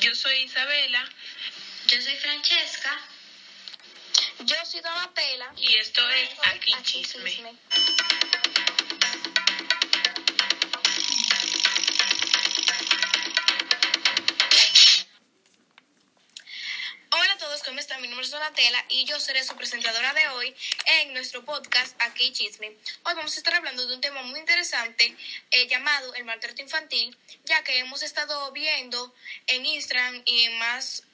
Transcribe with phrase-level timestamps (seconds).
[0.00, 1.08] Yo soy Isabela.
[1.86, 3.00] Yo soy Francesca.
[4.40, 5.52] Yo soy Donatella.
[5.56, 7.30] Y esto es Aquí, Chisme.
[7.40, 8.55] Hola
[18.26, 20.52] es Donatella y yo seré su presentadora de hoy
[20.86, 22.66] en nuestro podcast Aquí Chisme.
[23.04, 25.14] Hoy vamos a estar hablando de un tema muy interesante
[25.52, 29.14] eh, llamado el maltrato infantil, ya que hemos estado viendo
[29.46, 31.04] en Instagram y en más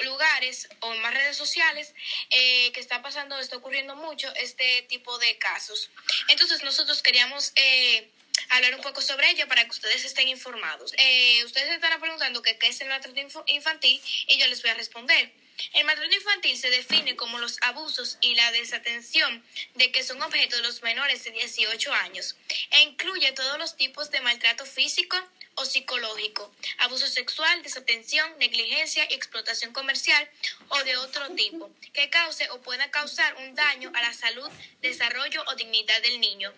[0.00, 1.94] lugares o en más redes sociales
[2.30, 5.90] eh, que está pasando, está ocurriendo mucho este tipo de casos.
[6.26, 8.10] Entonces nosotros queríamos eh,
[8.48, 10.92] hablar un poco sobre ello para que ustedes estén informados.
[10.98, 14.60] Eh, ustedes se estarán preguntando que, qué es el maltrato inf- infantil y yo les
[14.60, 15.32] voy a responder.
[15.72, 19.44] El maltrato infantil se define como los abusos y la desatención
[19.74, 22.36] de que son objeto de los menores de 18 años
[22.70, 25.16] e incluye todos los tipos de maltrato físico
[25.56, 30.28] o psicológico, abuso sexual, desatención, negligencia y explotación comercial
[30.68, 34.48] o de otro tipo que cause o pueda causar un daño a la salud,
[34.80, 36.52] desarrollo o dignidad del niño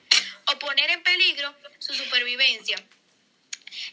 [0.47, 2.77] o poner en peligro su supervivencia.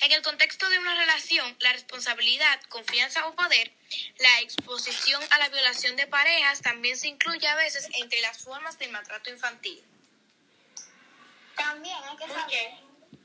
[0.02, 3.72] En el contexto de una relación, la responsabilidad, confianza o poder,
[4.20, 8.78] la exposición a la violación de parejas también se incluye a veces entre las formas
[8.80, 9.84] de maltrato infantil.
[11.56, 12.72] También hay que saber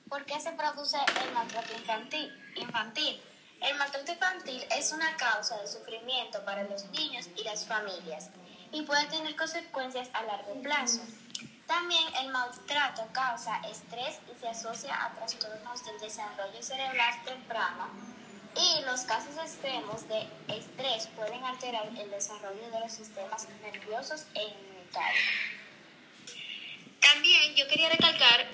[0.08, 2.52] por qué se produce el maltrato infantil.
[2.56, 3.22] infantil.
[3.60, 8.30] El maltrato infantil es una causa de sufrimiento para los niños y las familias
[8.72, 11.02] y puede tener consecuencias a largo plazo.
[11.72, 17.88] También el maltrato causa estrés y se asocia a trastornos del desarrollo cerebral temprano
[18.54, 24.42] y los casos extremos de estrés pueden alterar el desarrollo de los sistemas nerviosos e
[24.42, 25.24] inmunitarios.
[27.00, 28.50] También yo quería recalcar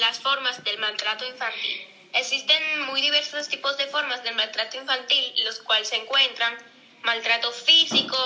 [0.00, 2.08] las formas del maltrato infantil.
[2.14, 6.56] Existen muy diversos tipos de formas del maltrato infantil, los cuales se encuentran
[7.02, 8.16] maltrato físico,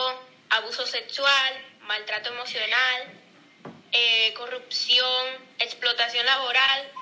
[0.51, 3.25] abuso sexual, maltrato emocional,
[3.99, 5.27] eh, corrupción,
[5.59, 6.93] explotación laboral,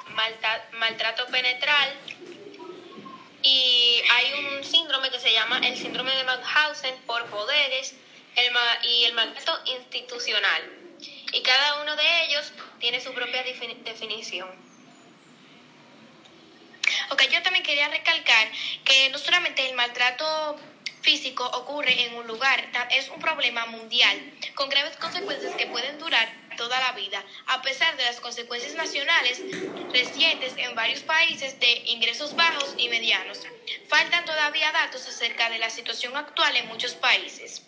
[0.72, 1.92] maltrato penetral.
[3.42, 7.94] Y hay un síndrome que se llama el síndrome de Mauthausen por poderes
[8.84, 10.62] y el maltrato institucional.
[11.32, 14.48] Y cada uno de ellos tiene su propia defini- definición.
[17.10, 18.48] Ok, yo también quería recalcar
[18.84, 20.58] que no solamente el maltrato
[21.02, 24.16] físico ocurre en un lugar, es un problema mundial,
[24.54, 29.40] con graves consecuencias que pueden durar toda la vida, a pesar de las consecuencias nacionales
[29.92, 33.40] recientes en varios países de ingresos bajos y medianos.
[33.88, 37.62] Faltan todavía datos acerca de la situación actual en muchos países.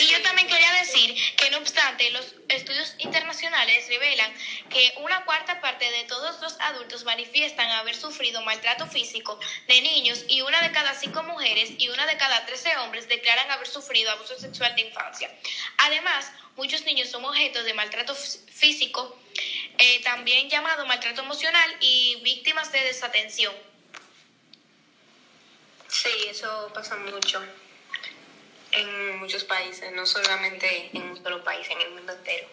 [0.00, 4.32] Y yo también quería decir que no obstante, los estudios internacionales revelan
[4.70, 9.38] que una cuarta parte de todos los adultos manifiestan haber sufrido maltrato físico
[9.68, 13.50] de niños y una de cada cinco mujeres y una de cada trece hombres declaran
[13.50, 15.30] haber sufrido abuso sexual de infancia.
[15.78, 19.18] Además, muchos niños son objeto de maltrato fí- físico,
[19.78, 23.54] eh, también llamado maltrato emocional y víctimas de desatención.
[25.88, 27.42] Sí, eso pasa mucho
[28.72, 32.48] en muchos países, no solamente en un solo país, en el mundo entero.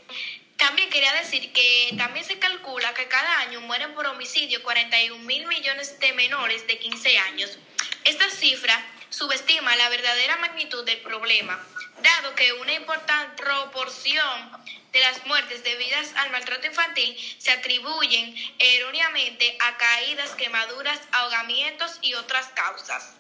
[0.58, 5.46] También quería decir que también se calcula que cada año mueren por homicidio 41 mil
[5.46, 7.58] millones de menores de 15 años.
[8.04, 11.64] Esta cifra subestima la verdadera magnitud del problema,
[12.02, 14.52] dado que una importante proporción
[14.92, 22.16] de las muertes debidas al maltrato infantil se atribuyen erróneamente a caídas, quemaduras, ahogamientos y
[22.16, 23.16] otras causas.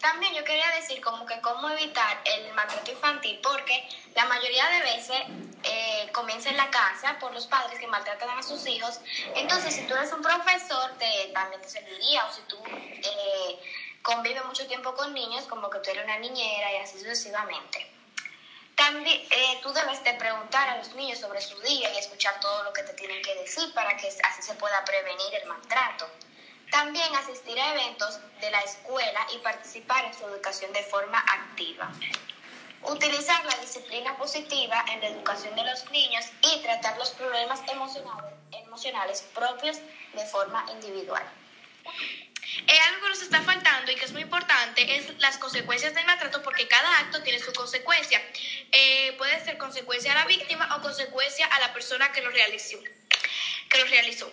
[0.00, 4.80] También yo quería decir como que cómo evitar el maltrato infantil, porque la mayoría de
[4.80, 5.22] veces
[5.62, 9.00] eh, comienza en la casa por los padres que maltratan a sus hijos.
[9.34, 13.60] Entonces, si tú eres un profesor, te, también te serviría, o si tú eh,
[14.02, 17.90] convives mucho tiempo con niños, como que tú eres una niñera y así sucesivamente.
[18.74, 22.62] También eh, tú debes de preguntar a los niños sobre su día y escuchar todo
[22.62, 26.08] lo que te tienen que decir para que así se pueda prevenir el maltrato.
[26.70, 31.90] También asistir a eventos de la escuela y participar en su educación de forma activa.
[32.82, 38.34] Utilizar la disciplina positiva en la educación de los niños y tratar los problemas emocionales,
[38.52, 39.78] emocionales propios
[40.14, 41.22] de forma individual.
[42.66, 46.06] Eh, algo que nos está faltando y que es muy importante es las consecuencias del
[46.06, 48.20] maltrato porque cada acto tiene su consecuencia.
[48.72, 52.78] Eh, puede ser consecuencia a la víctima o consecuencia a la persona que lo realizó.
[53.68, 54.32] Que lo realizó.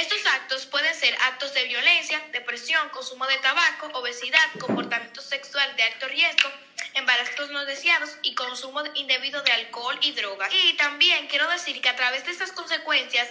[0.00, 5.82] Estos actos pueden ser actos de violencia, depresión, consumo de tabaco, obesidad, comportamiento sexual de
[5.82, 6.50] alto riesgo,
[6.94, 10.50] embarazos no deseados y consumo indebido de alcohol y drogas.
[10.54, 13.28] Y también quiero decir que a través de estas consecuencias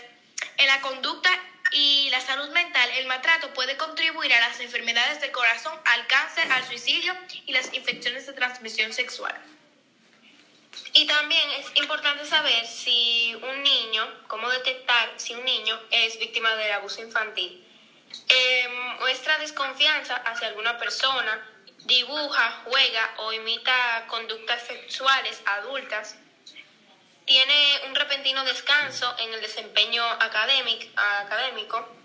[0.57, 1.31] en la conducta
[1.71, 6.51] y la salud mental el maltrato puede contribuir a las enfermedades del corazón, al cáncer,
[6.51, 7.17] al suicidio
[7.47, 9.35] y las infecciones de transmisión sexual.
[10.93, 13.78] Y también es importante saber si un niño,
[14.27, 17.65] cómo detectar si un niño es víctima del abuso infantil.
[18.27, 18.67] Eh,
[18.99, 21.47] muestra desconfianza hacia alguna persona,
[21.85, 26.17] dibuja, juega o imita conductas sexuales adultas,
[27.25, 31.98] tiene un repentino descanso en el desempeño académico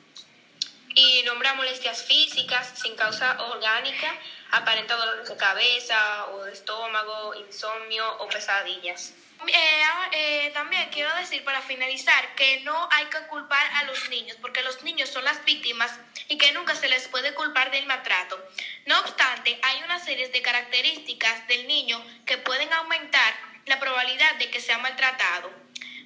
[0.94, 4.12] y nombra molestias físicas sin causa orgánica,
[4.50, 9.14] aparenta dolores de cabeza o de estómago, insomnio o pesadillas.
[9.46, 14.08] Eh, ah, eh, también quiero decir para finalizar que no hay que culpar a los
[14.08, 15.92] niños porque los niños son las víctimas
[16.28, 18.42] y que nunca se les puede culpar del maltrato.
[18.86, 23.34] No obstante, hay una serie de características del niño que pueden aumentar
[23.66, 25.50] la probabilidad de que sea maltratado,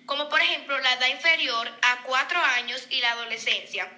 [0.07, 3.89] como por ejemplo la edad inferior a cuatro años y la adolescencia.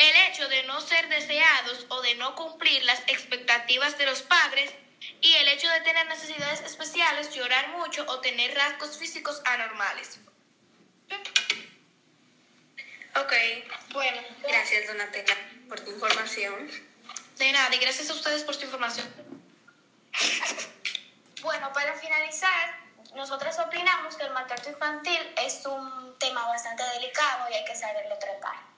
[0.00, 4.72] El hecho de no ser deseados o de no cumplir las expectativas de los padres
[5.20, 10.18] y el hecho de tener necesidades especiales, llorar mucho o tener rasgos físicos anormales.
[13.14, 13.32] Ok,
[13.92, 15.36] bueno, gracias Donatella
[15.68, 16.70] por tu información.
[17.36, 19.06] De nada, y gracias a ustedes por su información.
[21.42, 22.78] Bueno, para finalizar,
[23.14, 28.18] nosotros opinamos que el maltrato infantil es un tema bastante delicado y hay que saberlo
[28.18, 28.69] tratar.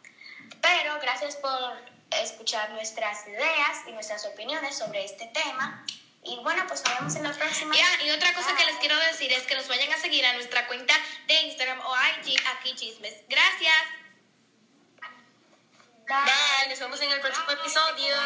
[1.37, 5.85] Por escuchar nuestras ideas y nuestras opiniones sobre este tema.
[6.25, 7.75] Y bueno, pues nos vemos en la próxima.
[8.05, 10.67] y otra cosa que les quiero decir es que nos vayan a seguir a nuestra
[10.69, 10.95] cuenta
[11.27, 13.15] de Instagram o IG aquí chismes.
[13.29, 13.77] Gracias.
[16.07, 18.17] Bye, nos vemos en el próximo episodio.